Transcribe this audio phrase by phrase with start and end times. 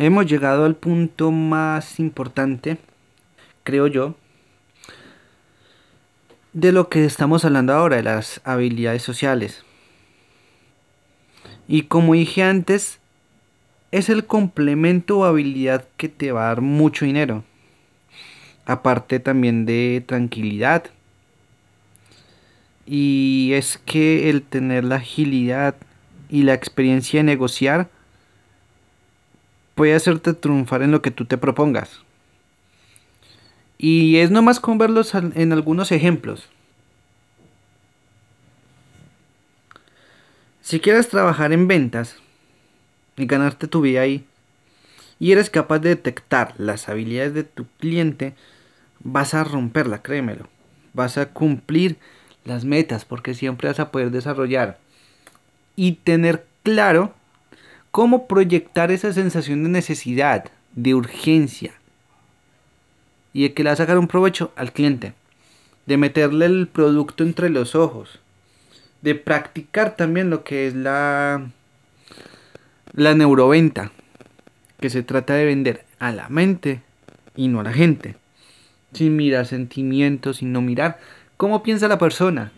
[0.00, 2.78] hemos llegado al punto más importante,
[3.64, 4.14] creo yo,
[6.54, 9.62] de lo que estamos hablando ahora, de las habilidades sociales.
[11.68, 12.98] Y como dije antes,
[13.90, 17.44] es el complemento o habilidad que te va a dar mucho dinero.
[18.64, 20.84] Aparte también de tranquilidad.
[22.86, 25.76] Y es que el tener la agilidad
[26.30, 27.90] y la experiencia de negociar
[29.80, 32.00] puede hacerte triunfar en lo que tú te propongas.
[33.78, 36.50] Y es nomás con verlos en algunos ejemplos.
[40.60, 42.16] Si quieres trabajar en ventas
[43.16, 44.26] y ganarte tu vida ahí,
[45.18, 48.34] y eres capaz de detectar las habilidades de tu cliente,
[49.02, 50.46] vas a romperla, créemelo.
[50.92, 51.96] Vas a cumplir
[52.44, 54.78] las metas porque siempre vas a poder desarrollar
[55.74, 57.14] y tener claro
[57.90, 61.72] cómo proyectar esa sensación de necesidad, de urgencia,
[63.32, 65.14] y de que le va a sacar un provecho al cliente,
[65.86, 68.20] de meterle el producto entre los ojos,
[69.02, 71.50] de practicar también lo que es la,
[72.92, 73.92] la neuroventa,
[74.80, 76.82] que se trata de vender a la mente
[77.36, 78.16] y no a la gente,
[78.92, 80.98] sin mirar sentimientos, sin no mirar.
[81.36, 82.52] Cómo piensa la persona,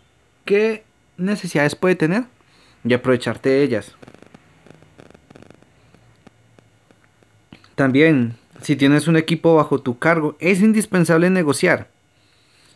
[0.44, 0.84] qué
[1.16, 2.24] necesidades puede tener
[2.84, 3.94] y aprovecharte de ellas.
[7.82, 11.88] También si tienes un equipo bajo tu cargo, es indispensable negociar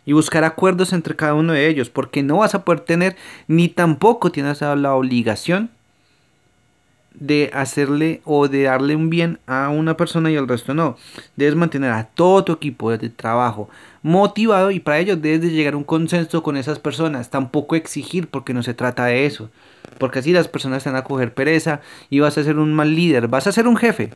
[0.05, 3.15] y buscar acuerdos entre cada uno de ellos, porque no vas a poder tener
[3.47, 5.71] ni tampoco tienes la obligación
[7.15, 10.97] de hacerle o de darle un bien a una persona y al resto no.
[11.37, 13.71] Debes mantener a todo tu equipo de trabajo
[14.03, 17.31] motivado y para ello debes de llegar a un consenso con esas personas.
[17.31, 19.51] Tampoco exigir porque no se trata de eso.
[19.99, 21.81] Porque así las personas te van a coger pereza
[22.11, 24.11] y vas a ser un mal líder, vas a ser un jefe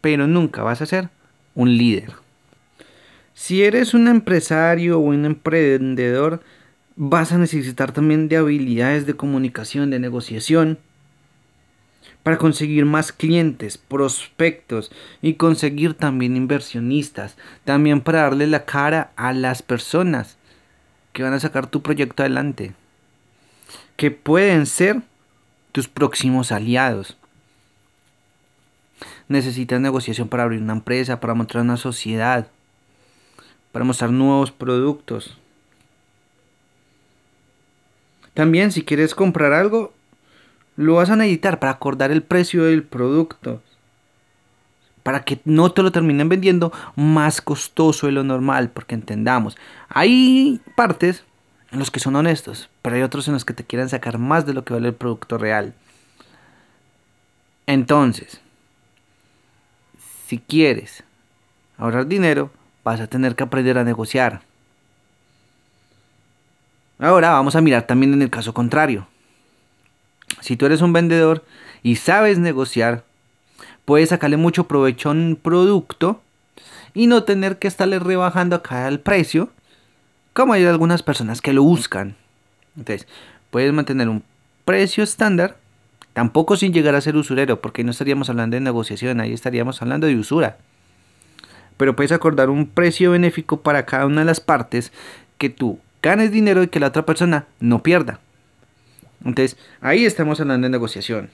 [0.00, 1.10] pero nunca vas a ser
[1.54, 2.12] un líder.
[3.34, 6.42] Si eres un empresario o un emprendedor,
[6.96, 10.78] vas a necesitar también de habilidades de comunicación, de negociación,
[12.22, 19.32] para conseguir más clientes, prospectos y conseguir también inversionistas, también para darle la cara a
[19.32, 20.36] las personas
[21.12, 22.74] que van a sacar tu proyecto adelante,
[23.96, 25.00] que pueden ser
[25.72, 27.16] tus próximos aliados
[29.30, 32.48] necesitas negociación para abrir una empresa, para mostrar una sociedad,
[33.72, 35.38] para mostrar nuevos productos.
[38.34, 39.92] También si quieres comprar algo,
[40.76, 43.62] lo vas a necesitar para acordar el precio del producto.
[45.04, 49.56] Para que no te lo terminen vendiendo más costoso de lo normal, porque entendamos,
[49.88, 51.24] hay partes
[51.70, 54.44] en los que son honestos, pero hay otros en los que te quieren sacar más
[54.44, 55.72] de lo que vale el producto real.
[57.66, 58.40] Entonces,
[60.30, 61.02] si quieres
[61.76, 62.52] ahorrar dinero,
[62.84, 64.42] vas a tener que aprender a negociar.
[67.00, 69.08] Ahora vamos a mirar también en el caso contrario.
[70.40, 71.44] Si tú eres un vendedor
[71.82, 73.02] y sabes negociar,
[73.84, 76.22] puedes sacarle mucho provecho a un producto
[76.94, 79.50] y no tener que estarle rebajando acá el precio,
[80.32, 82.14] como hay algunas personas que lo buscan.
[82.76, 83.08] Entonces,
[83.50, 84.22] puedes mantener un
[84.64, 85.56] precio estándar
[86.12, 90.06] Tampoco sin llegar a ser usurero, porque no estaríamos hablando de negociación, ahí estaríamos hablando
[90.06, 90.58] de usura.
[91.76, 94.92] Pero puedes acordar un precio benéfico para cada una de las partes
[95.38, 98.20] que tú ganes dinero y que la otra persona no pierda.
[99.24, 101.30] Entonces, ahí estamos hablando de negociación.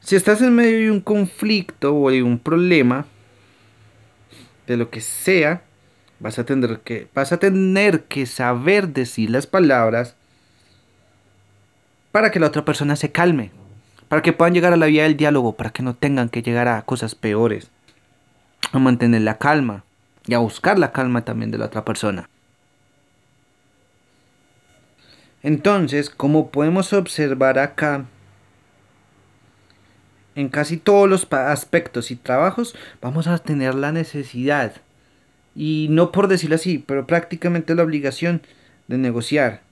[0.00, 3.06] Si estás en medio de un conflicto o de un problema,
[4.66, 5.62] de lo que sea,
[6.20, 10.16] vas a tener que, vas a tener que saber decir las palabras
[12.14, 13.50] para que la otra persona se calme,
[14.06, 16.68] para que puedan llegar a la vía del diálogo, para que no tengan que llegar
[16.68, 17.72] a cosas peores,
[18.70, 19.82] a mantener la calma
[20.24, 22.28] y a buscar la calma también de la otra persona.
[25.42, 28.04] Entonces, como podemos observar acá,
[30.36, 34.74] en casi todos los aspectos y trabajos vamos a tener la necesidad,
[35.56, 38.40] y no por decirlo así, pero prácticamente la obligación
[38.86, 39.62] de negociar,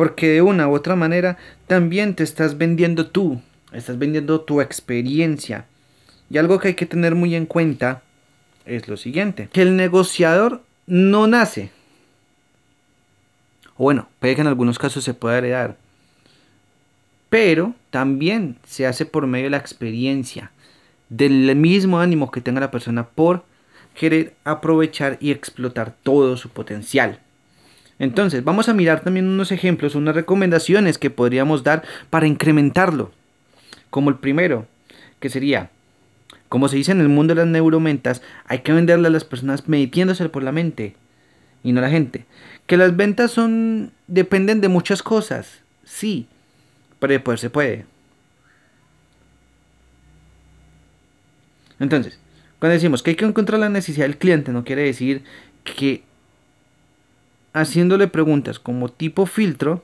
[0.00, 1.36] porque de una u otra manera
[1.66, 5.66] también te estás vendiendo tú, estás vendiendo tu experiencia.
[6.30, 8.00] Y algo que hay que tener muy en cuenta
[8.64, 11.70] es lo siguiente, que el negociador no nace.
[13.76, 15.76] O bueno, puede que en algunos casos se pueda heredar.
[17.28, 20.50] Pero también se hace por medio de la experiencia,
[21.10, 23.44] del mismo ánimo que tenga la persona por
[23.94, 27.20] querer aprovechar y explotar todo su potencial.
[28.00, 33.12] Entonces, vamos a mirar también unos ejemplos, unas recomendaciones que podríamos dar para incrementarlo.
[33.90, 34.66] Como el primero,
[35.20, 35.70] que sería,
[36.48, 39.68] como se dice en el mundo de las neuromentas, hay que venderle a las personas
[39.68, 40.96] metiéndose por la mente
[41.62, 42.24] y no la gente.
[42.66, 46.26] Que las ventas son dependen de muchas cosas, sí,
[47.00, 47.84] pero después se puede.
[51.78, 52.18] Entonces,
[52.58, 55.22] cuando decimos que hay que encontrar la necesidad del cliente, no quiere decir
[55.64, 56.02] que
[57.52, 59.82] haciéndole preguntas como tipo filtro,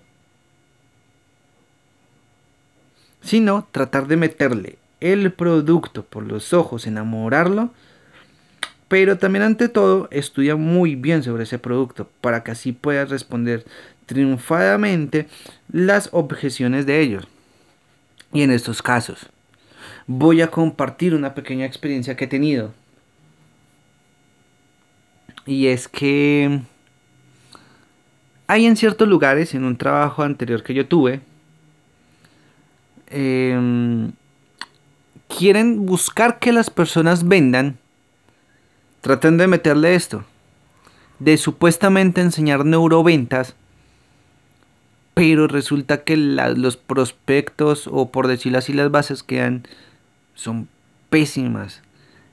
[3.20, 7.70] sino tratar de meterle el producto por los ojos, enamorarlo,
[8.88, 13.64] pero también ante todo estudia muy bien sobre ese producto para que así pueda responder
[14.06, 15.26] triunfadamente
[15.72, 17.26] las objeciones de ellos.
[18.32, 19.28] Y en estos casos
[20.06, 22.72] voy a compartir una pequeña experiencia que he tenido.
[25.46, 26.60] Y es que
[28.46, 31.20] hay en ciertos lugares, en un trabajo anterior que yo tuve,
[33.08, 34.12] Em,
[35.28, 37.78] quieren buscar que las personas vendan,
[39.00, 40.25] tratan de meterle esto,
[41.20, 43.54] de supuestamente enseñar neuroventas,
[45.14, 49.62] pero resulta que los prospectos, o por decirlo así, las bases que dan,
[50.34, 50.69] son
[51.08, 51.82] pésimas.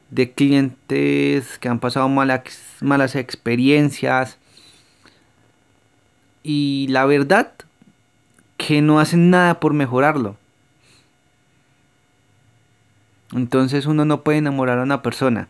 [0.09, 4.38] De clientes que han pasado malas experiencias.
[6.44, 7.54] Y la verdad,
[8.57, 10.38] que no hacen nada por mejorarlo.
[13.34, 15.48] Entonces uno no puede enamorar a una persona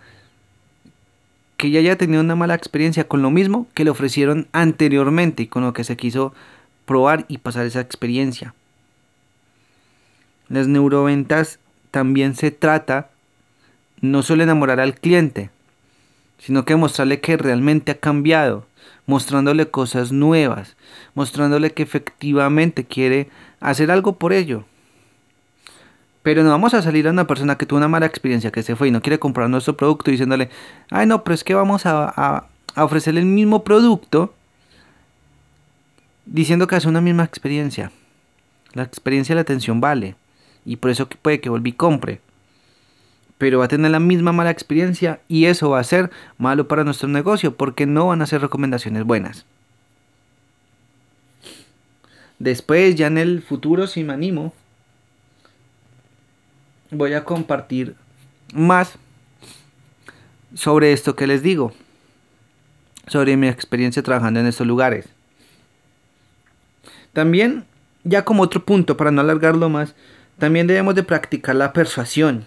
[1.57, 5.48] que ya haya tenido una mala experiencia con lo mismo que le ofrecieron anteriormente y
[5.48, 6.34] con lo que se quiso
[6.86, 8.54] probar y pasar esa experiencia.
[10.50, 11.60] Las neuroventas
[11.92, 13.10] también se trata
[14.01, 15.50] no solo enamorar al cliente,
[16.38, 18.66] sino que mostrarle que realmente ha cambiado,
[19.06, 20.75] mostrándole cosas nuevas,
[21.13, 24.65] mostrándole que efectivamente quiere hacer algo por ello.
[26.24, 28.77] Pero no vamos a salir a una persona que tuvo una mala experiencia, que se
[28.77, 30.50] fue y no quiere comprar nuestro producto diciéndole,
[30.89, 32.45] ay no, pero es que vamos a,
[32.75, 34.33] ofrecerle el mismo producto
[36.25, 37.91] diciendo que hace una misma experiencia.
[38.74, 40.15] La experiencia de la atención vale.
[40.65, 42.21] Y por eso puede que volví y compre.
[43.44, 46.86] Pero va a tener la misma mala experiencia y eso va a ser malo para
[46.86, 49.45] nuestro negocio porque no van a ser recomendaciones buenas.
[52.40, 54.54] Después, ya en el futuro, si me animo,
[56.90, 57.98] voy a compartir
[58.54, 58.94] más
[60.54, 61.74] sobre esto que les digo,
[63.07, 65.10] sobre mi experiencia trabajando en estos lugares.
[67.12, 67.66] También,
[68.06, 69.95] ya como otro punto, para no alargarlo más,
[70.40, 72.45] también debemos de practicar la persuasión,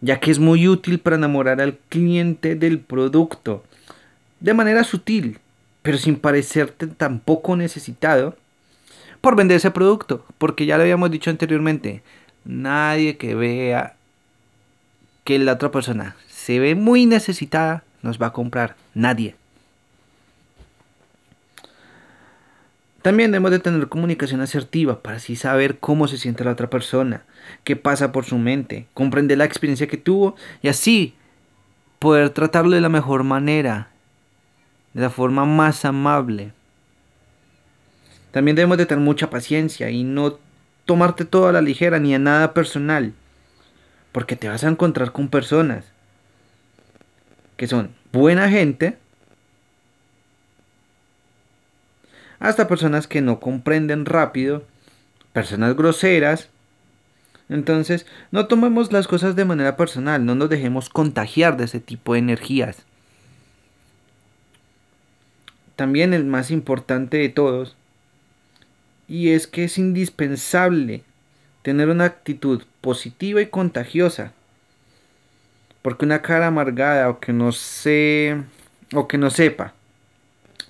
[0.00, 3.64] ya que es muy útil para enamorar al cliente del producto,
[4.40, 5.38] de manera sutil,
[5.82, 8.36] pero sin parecerte tampoco necesitado
[9.20, 12.02] por vender ese producto, porque ya lo habíamos dicho anteriormente,
[12.44, 13.96] nadie que vea
[15.24, 18.76] que la otra persona se ve muy necesitada nos va a comprar.
[18.94, 19.34] Nadie.
[23.06, 27.22] También debemos de tener comunicación asertiva para así saber cómo se siente la otra persona,
[27.62, 31.14] qué pasa por su mente, comprender la experiencia que tuvo y así
[32.00, 33.90] poder tratarlo de la mejor manera,
[34.92, 36.50] de la forma más amable.
[38.32, 40.40] También debemos de tener mucha paciencia y no
[40.84, 43.12] tomarte todo a la ligera ni a nada personal.
[44.10, 45.84] Porque te vas a encontrar con personas
[47.56, 48.98] que son buena gente,
[52.38, 54.64] hasta personas que no comprenden rápido,
[55.32, 56.48] personas groseras.
[57.48, 62.12] Entonces, no tomemos las cosas de manera personal, no nos dejemos contagiar de ese tipo
[62.12, 62.84] de energías.
[65.76, 67.76] También el más importante de todos
[69.08, 71.02] y es que es indispensable
[71.62, 74.32] tener una actitud positiva y contagiosa.
[75.82, 78.42] Porque una cara amargada o que no sé
[78.92, 79.74] o que no sepa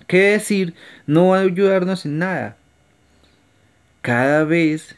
[0.07, 0.75] qué decir
[1.07, 2.57] no va a ayudarnos en nada.
[4.03, 4.97] Cada vez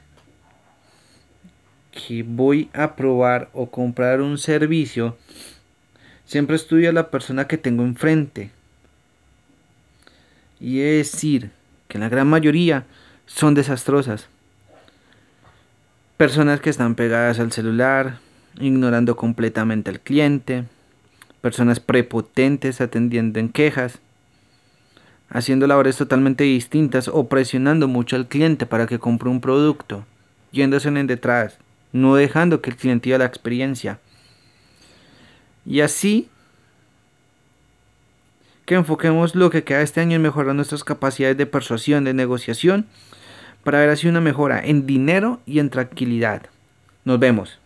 [1.92, 5.16] que voy a probar o comprar un servicio,
[6.24, 8.50] siempre estudio a la persona que tengo enfrente.
[10.60, 11.50] Y es decir,
[11.88, 12.84] que la gran mayoría
[13.26, 14.28] son desastrosas.
[16.16, 18.18] Personas que están pegadas al celular,
[18.60, 20.64] ignorando completamente al cliente,
[21.40, 24.00] personas prepotentes atendiendo en quejas,
[25.30, 30.04] haciendo labores totalmente distintas o presionando mucho al cliente para que compre un producto,
[30.52, 31.58] yéndose en detrás,
[31.92, 33.98] no dejando que el cliente viva la experiencia.
[35.66, 36.28] Y así
[38.64, 42.86] que enfoquemos lo que queda este año en mejorar nuestras capacidades de persuasión, de negociación
[43.64, 46.42] para ver así una mejora en dinero y en tranquilidad.
[47.04, 47.58] Nos vemos.